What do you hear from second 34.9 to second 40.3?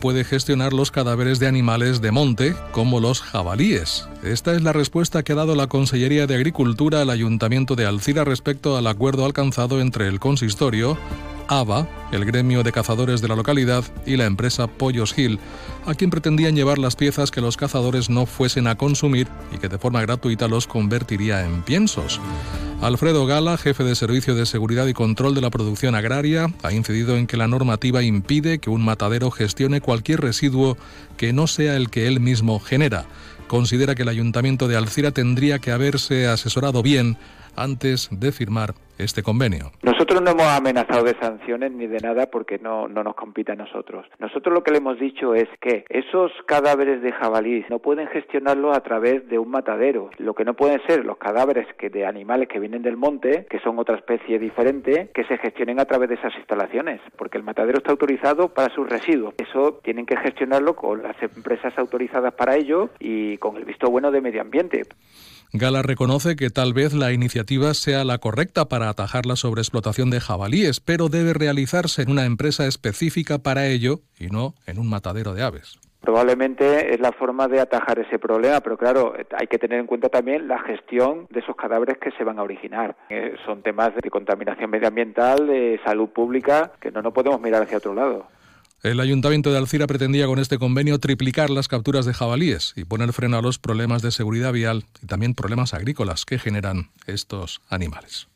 tendría que haberse asesorado bien antes de firmar este convenio. Nosotros no